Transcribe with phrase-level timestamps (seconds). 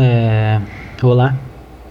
[0.00, 0.60] É,
[1.02, 1.36] olá,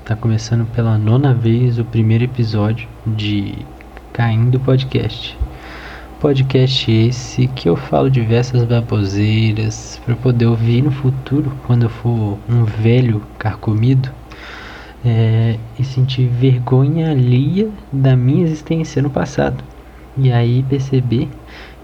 [0.05, 3.65] tá começando pela nona vez o primeiro episódio de
[4.13, 5.37] Caindo Podcast.
[6.17, 12.39] Podcast esse que eu falo diversas baboseiras para poder ouvir no futuro, quando eu for
[12.47, 14.09] um velho carcomido,
[15.03, 19.61] é, e sentir vergonha alheia da minha existência no passado.
[20.15, 21.27] E aí perceber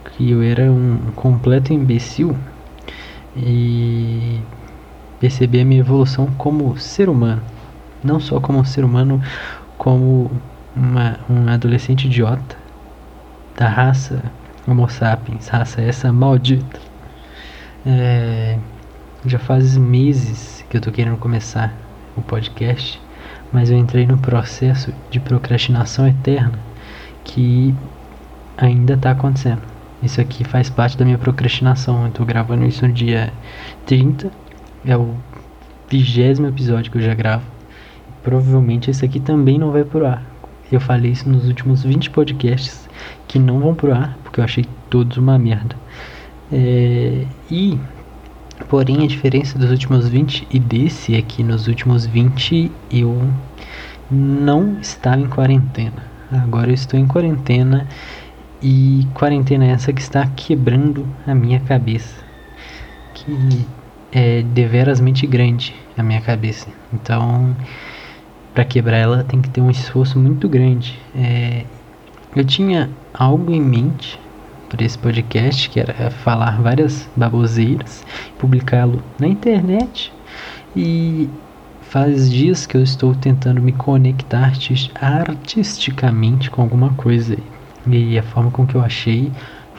[0.05, 2.34] que eu era um completo imbecil
[3.36, 4.40] e
[5.24, 7.42] perceber a minha evolução como ser humano,
[8.04, 9.21] não só como ser humano,
[9.78, 10.30] como
[10.75, 12.57] uma, um adolescente idiota
[13.57, 14.21] da raça
[14.68, 16.78] Homo sapiens, raça essa maldita.
[17.86, 18.57] É,
[19.25, 21.74] já faz meses que eu tô querendo começar
[22.18, 23.02] o podcast,
[23.50, 26.60] mas eu entrei no processo de procrastinação eterna
[27.24, 27.74] que
[28.58, 29.61] ainda tá acontecendo.
[30.02, 32.08] Isso aqui faz parte da minha procrastinação.
[32.08, 33.31] Eu tô gravando isso no dia
[33.86, 34.42] 30
[34.86, 35.16] é o
[35.89, 37.45] vigésimo episódio que eu já gravo.
[38.21, 40.23] Provavelmente esse aqui também não vai pro ar.
[40.71, 42.89] Eu falei isso nos últimos 20 podcasts
[43.27, 45.75] que não vão pro ar, porque eu achei todos uma merda.
[46.52, 47.77] É, e,
[48.69, 53.21] porém, a diferença dos últimos 20 e desse é que nos últimos 20 eu
[54.09, 56.11] não estava em quarentena.
[56.31, 57.88] Agora eu estou em quarentena
[58.61, 62.15] e quarentena é essa que está quebrando a minha cabeça.
[63.13, 63.65] Que
[64.14, 66.67] é deverasmente grande a minha cabeça.
[66.94, 67.56] Então,
[68.53, 71.00] para quebrar ela tem que ter um esforço muito grande.
[71.16, 71.66] É,
[72.36, 74.20] eu tinha algo em mente
[74.70, 78.03] para esse podcast, que era falar várias baboseiras,
[78.39, 80.11] publicá-lo na internet.
[80.75, 81.30] E
[81.81, 84.52] faz dias que eu estou tentando me conectar
[85.00, 87.38] artisticamente com alguma coisa.
[87.86, 89.31] E a forma com que eu achei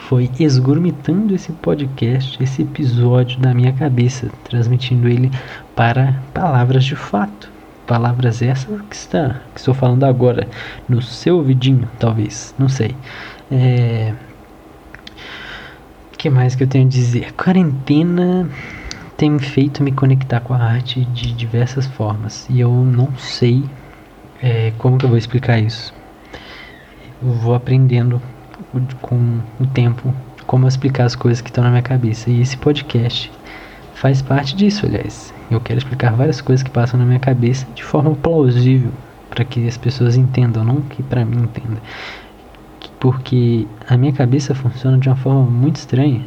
[0.07, 5.31] foi esgurmitando esse podcast, esse episódio da minha cabeça, transmitindo ele
[5.75, 7.51] para palavras de fato.
[7.87, 10.47] Palavras essas que, está, que estou falando agora
[10.87, 12.95] no seu vidinho, talvez, não sei.
[13.51, 14.13] É...
[16.13, 17.33] O que mais que eu tenho a dizer?
[17.33, 18.49] quarentena
[19.17, 23.63] tem me feito me conectar com a arte de diversas formas e eu não sei
[24.41, 25.93] é, como que eu vou explicar isso.
[27.23, 28.21] Eu vou aprendendo
[29.01, 30.13] com o tempo
[30.45, 32.29] como explicar as coisas que estão na minha cabeça.
[32.29, 33.31] E esse podcast
[33.93, 35.33] faz parte disso, aliás.
[35.49, 38.91] Eu quero explicar várias coisas que passam na minha cabeça de forma plausível
[39.29, 41.81] para que as pessoas entendam, não que para mim entenda.
[42.99, 46.25] Porque a minha cabeça funciona de uma forma muito estranha,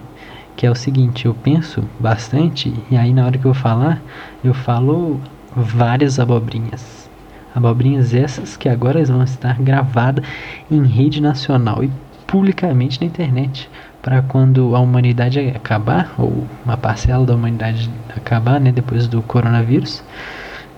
[0.57, 4.03] que é o seguinte, eu penso bastante e aí na hora que eu falar,
[4.43, 5.21] eu falo
[5.57, 7.09] várias abobrinhas
[7.55, 10.25] abobrinhas essas que agora vão estar gravadas
[10.71, 11.91] em rede nacional e
[12.29, 13.69] publicamente na internet
[14.03, 20.05] para quando a humanidade acabar ou uma parcela da humanidade acabar, né, depois do coronavírus,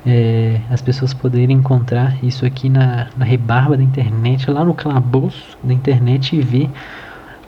[0.06, 5.58] é, as pessoas poderem encontrar isso aqui na, na rebarba da internet, lá no calabouço
[5.62, 6.70] da internet e ver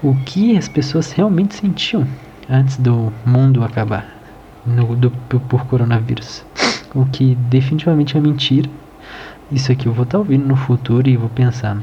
[0.03, 2.07] o que as pessoas realmente sentiam
[2.51, 4.07] antes do mundo acabar
[4.67, 6.45] no, do, por coronavírus.
[6.95, 8.69] O que definitivamente é mentira.
[9.51, 11.79] Isso aqui eu vou estar ouvindo no futuro e vou pensar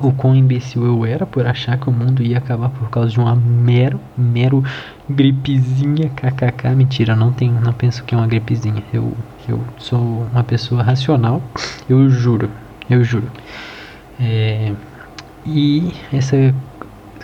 [0.00, 3.18] o quão imbecil eu era por achar que o mundo ia acabar por causa de
[3.18, 4.62] uma mero, mero
[5.08, 6.68] gripezinha, kkk.
[6.74, 8.82] Mentira, não tenho, não penso que é uma gripezinha.
[8.92, 9.16] Eu,
[9.48, 11.42] eu sou uma pessoa racional,
[11.88, 12.50] eu juro,
[12.88, 13.28] eu juro.
[14.20, 14.72] É,
[15.44, 16.54] e essa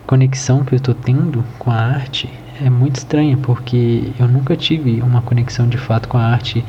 [0.06, 2.28] conexão que eu estou tendo com a arte
[2.60, 6.64] é muito estranha, porque eu nunca tive uma conexão de fato com a arte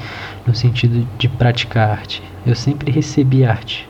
[0.45, 2.23] no sentido de praticar arte.
[2.45, 3.87] Eu sempre recebi arte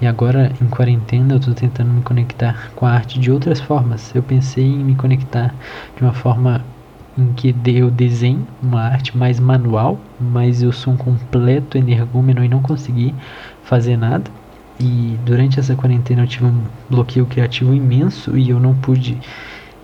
[0.00, 4.14] e agora, em quarentena, eu estou tentando me conectar com a arte de outras formas.
[4.14, 5.56] Eu pensei em me conectar
[5.96, 6.70] de uma forma
[7.16, 12.48] em que eu desenho uma arte mais manual, mas eu sou um completo energúmeno e
[12.48, 13.16] não consegui
[13.62, 14.30] fazer nada.
[14.78, 19.20] E durante essa quarentena eu tive um bloqueio criativo imenso e eu não pude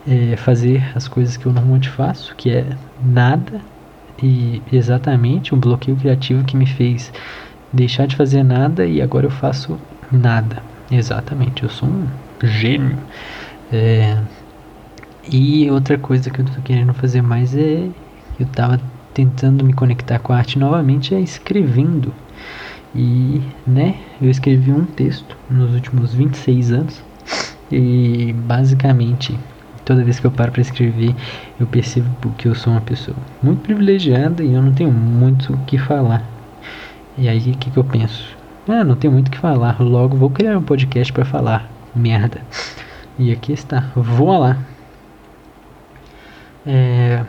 [0.05, 3.67] é, fazer as coisas que eu normalmente faço, que é nada.
[4.23, 7.13] E exatamente um bloqueio criativo que me fez
[7.73, 9.81] deixar de fazer nada e agora eu faço
[10.13, 10.63] Nada.
[10.91, 12.07] Exatamente, eu sou um
[12.45, 12.99] gênio.
[13.71, 14.23] É,
[15.27, 17.91] e outra coisa que eu tô querendo fazer mais é.
[18.39, 18.81] Eu tava
[19.15, 22.15] tentando me conectar com a arte novamente, é escrevendo.
[22.95, 27.03] E, né, eu escrevi um texto nos últimos 26 anos.
[27.71, 29.39] E basicamente,
[29.85, 31.15] toda vez que eu paro para escrever,
[31.59, 35.59] eu percebo que eu sou uma pessoa muito privilegiada e eu não tenho muito o
[35.65, 36.29] que falar.
[37.17, 38.42] E aí, o que, que eu penso?
[38.69, 39.81] Ah, não tem muito o que falar.
[39.81, 41.69] Logo vou criar um podcast para falar.
[41.95, 42.41] Merda.
[43.19, 43.91] E aqui está.
[43.95, 44.57] Vou lá.
[46.65, 47.25] É,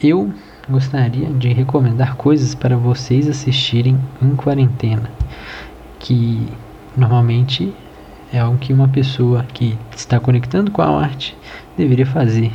[0.00, 0.32] eu
[0.68, 5.10] gostaria de recomendar coisas para vocês assistirem em quarentena,
[5.98, 6.46] que
[6.96, 7.74] normalmente
[8.32, 11.36] é algo que uma pessoa que está conectando com a arte
[11.76, 12.52] deveria fazer.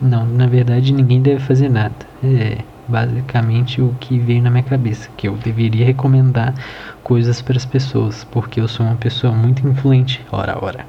[0.00, 1.94] Não, na verdade ninguém deve fazer nada.
[2.22, 2.58] É
[2.92, 6.54] basicamente o que veio na minha cabeça, que eu deveria recomendar
[7.02, 10.86] coisas para as pessoas, porque eu sou uma pessoa muito influente, ora ora.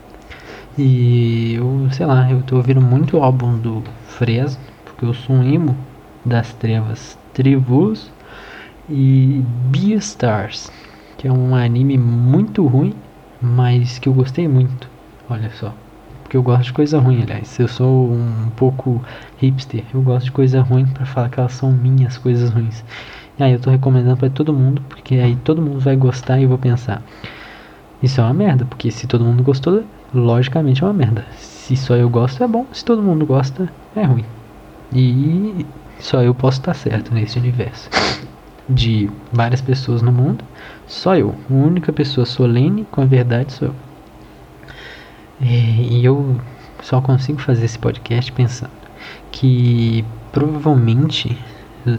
[0.77, 5.37] E eu, sei lá, eu tô ouvindo muito o álbum do Fresno, porque eu sou
[5.37, 5.77] um emo
[6.25, 8.11] das trevas Trevus
[8.89, 9.41] e
[9.71, 10.69] Beastars,
[11.17, 12.93] que é um anime muito ruim,
[13.41, 14.89] mas que eu gostei muito.
[15.29, 15.73] Olha só.
[16.33, 17.59] Porque eu gosto de coisa ruim, aliás.
[17.59, 18.99] Eu sou um pouco
[19.37, 19.83] hipster.
[19.93, 22.83] Eu gosto de coisa ruim para falar que elas são minhas coisas ruins.
[23.37, 26.43] E aí eu tô recomendando para todo mundo, porque aí todo mundo vai gostar e
[26.43, 27.03] eu vou pensar.
[28.01, 31.23] Isso é uma merda, porque se todo mundo gostou, logicamente é uma merda.
[31.37, 34.25] Se só eu gosto é bom, se todo mundo gosta é ruim.
[34.91, 35.67] E
[35.99, 37.91] só eu posso estar certo nesse universo.
[38.67, 40.43] De várias pessoas no mundo,
[40.87, 41.35] só eu.
[41.47, 43.92] A única pessoa solene com a verdade sou eu.
[45.43, 46.39] E eu
[46.81, 48.71] só consigo fazer esse podcast pensando
[49.31, 51.37] que provavelmente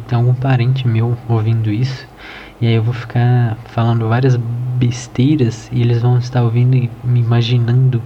[0.08, 2.06] tem algum parente meu ouvindo isso
[2.61, 7.20] e aí eu vou ficar falando várias besteiras e eles vão estar ouvindo e me
[7.20, 8.00] imaginando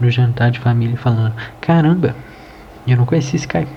[0.00, 2.14] no jantar de família falando: Caramba,
[2.86, 3.68] eu não conheci esse Caio.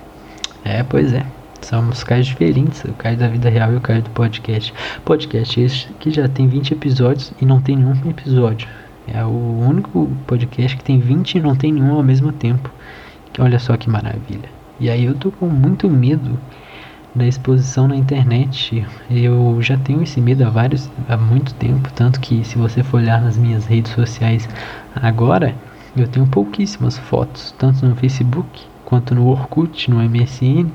[0.64, 1.24] É, pois é.
[1.62, 4.74] Somos Caios diferentes, o Caio da vida real e o Caio do podcast.
[5.04, 8.68] Podcast esse que já tem 20 episódios e não tem nenhum episódio.
[9.06, 12.70] É o único podcast que tem 20 e não tem nenhum ao mesmo tempo.
[13.38, 14.48] Olha só que maravilha.
[14.80, 16.38] E aí eu tô com muito medo
[17.14, 18.86] da exposição na internet.
[19.10, 22.98] Eu já tenho esse medo há vários há muito tempo, tanto que se você for
[22.98, 24.48] olhar nas minhas redes sociais
[24.94, 25.54] agora,
[25.96, 30.70] eu tenho pouquíssimas fotos, tanto no Facebook quanto no Orkut, no MSN,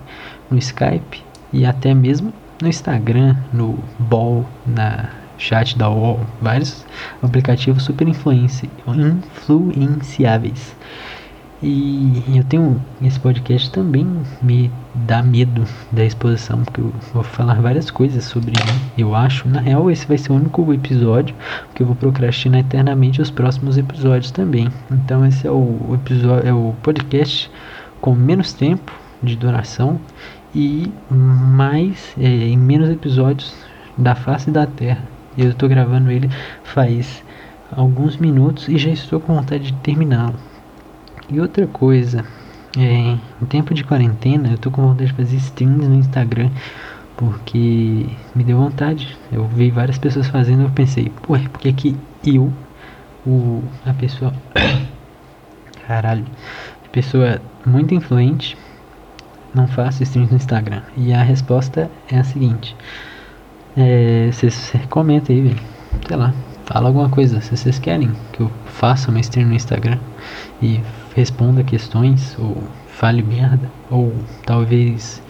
[0.49, 1.23] no Skype
[1.53, 5.09] e até mesmo no Instagram, no Ball, na
[5.41, 6.85] chat da UOL, vários
[7.21, 10.73] aplicativos super influenciáveis.
[11.63, 14.07] E eu tenho esse podcast também
[14.41, 19.47] me dá medo da exposição, porque eu vou falar várias coisas sobre mim, eu acho.
[19.47, 21.35] Na real, esse vai ser o único episódio,
[21.67, 24.69] porque eu vou procrastinar eternamente os próximos episódios também.
[24.89, 27.51] Então esse é o episódio, é o podcast
[27.99, 28.91] com menos tempo
[29.21, 30.01] de duração
[30.53, 33.55] e mais é, em menos episódios
[33.95, 35.20] da face da Terra.
[35.37, 36.29] Eu estou gravando ele
[36.63, 37.23] faz
[37.71, 40.35] alguns minutos e já estou com vontade de terminá-lo.
[41.29, 42.25] E outra coisa,
[42.77, 46.49] é, em tempo de quarentena eu tô com vontade de fazer streams no Instagram
[47.15, 49.15] porque me deu vontade.
[49.31, 52.51] Eu vi várias pessoas fazendo, eu pensei, pô, por que que eu,
[53.25, 54.33] o, a pessoa,
[55.87, 56.25] caralho,
[56.83, 58.57] a pessoa muito influente,
[59.53, 60.81] não faço streams no Instagram?
[60.97, 62.75] E a resposta é a seguinte,
[63.75, 65.55] é, vocês comentem aí,
[66.07, 66.33] sei lá,
[66.65, 69.97] fala alguma coisa, se vocês querem que eu faça uma stream no Instagram
[70.61, 70.79] e
[71.15, 74.13] responda questões ou fale merda ou
[74.45, 75.21] talvez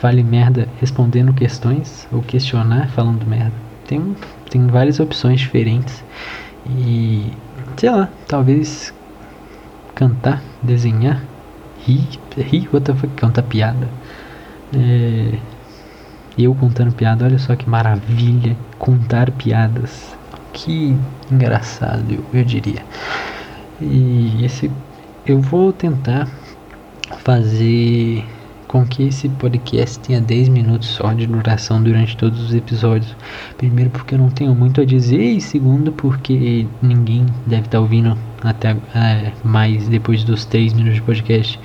[0.00, 3.52] fale merda respondendo questões ou questionar falando merda.
[3.86, 4.14] Tem
[4.50, 6.04] tem várias opções diferentes
[6.66, 7.32] e
[7.76, 8.94] sei lá, talvez
[9.94, 11.20] cantar, desenhar,
[11.86, 12.06] rir,
[12.36, 13.88] rir, what the fuck, contar piada.
[14.74, 15.38] É,
[16.38, 20.16] eu contando piada, olha só que maravilha, contar piadas.
[20.52, 20.96] Que
[21.30, 22.82] engraçado, eu, eu diria.
[23.80, 24.70] E esse
[25.26, 26.28] eu vou tentar
[27.18, 28.24] fazer
[28.74, 33.16] com que esse podcast tenha 10 minutos só de duração durante todos os episódios.
[33.56, 37.80] Primeiro, porque eu não tenho muito a dizer, e segundo, porque ninguém deve estar tá
[37.80, 41.60] ouvindo até é, mais depois dos 3 minutos de podcast.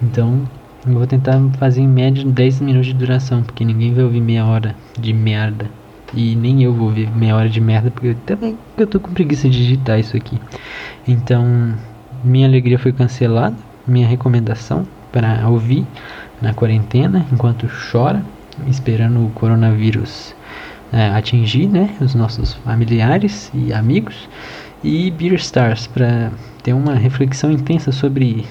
[0.00, 0.48] Então,
[0.86, 4.44] eu vou tentar fazer em média 10 minutos de duração, porque ninguém vai ouvir meia
[4.44, 5.70] hora de merda.
[6.14, 9.48] E nem eu vou ouvir meia hora de merda, porque também eu tô com preguiça
[9.48, 10.38] de digitar isso aqui.
[11.06, 11.74] Então,
[12.24, 15.86] minha alegria foi cancelada, minha recomendação para ouvir
[16.40, 18.22] na quarentena enquanto chora,
[18.66, 20.34] esperando o coronavírus
[20.92, 24.28] é, atingir né, os nossos familiares e amigos,
[24.84, 26.30] e Beer Stars para
[26.62, 28.44] ter uma reflexão intensa sobre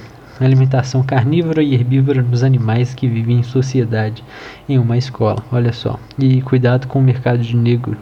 [0.46, 4.24] alimentação carnívora e herbívora nos animais que vivem em sociedade
[4.68, 5.44] em uma escola.
[5.52, 6.00] Olha só.
[6.18, 7.98] E cuidado com o mercado de negro.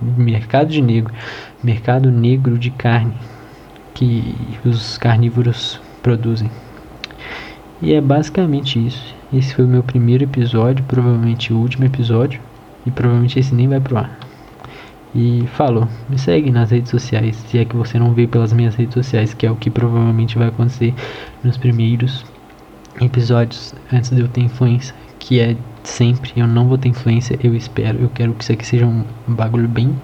[0.00, 1.12] Mercado de negro.
[1.62, 3.14] Mercado negro de carne
[3.94, 6.50] que os carnívoros produzem.
[7.80, 9.14] E é basicamente isso.
[9.32, 12.40] Esse foi o meu primeiro episódio, provavelmente o último episódio,
[12.86, 14.25] e provavelmente esse nem vai pro ar.
[15.18, 18.74] E falou, me segue nas redes sociais, se é que você não vê pelas minhas
[18.74, 20.94] redes sociais, que é o que provavelmente vai acontecer
[21.42, 22.22] nos primeiros
[23.00, 26.34] episódios antes de eu ter influência, que é sempre.
[26.36, 27.98] Eu não vou ter influência, eu espero.
[27.98, 29.98] Eu quero que isso aqui seja um bagulho bem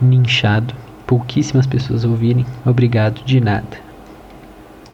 [0.00, 0.74] ninchado.
[1.06, 2.44] Pouquíssimas pessoas ouvirem.
[2.66, 3.89] Obrigado de nada.